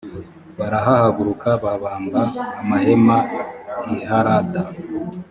[0.57, 2.21] barahahaguruka babamba
[2.59, 3.17] amahema
[3.95, 4.61] i harada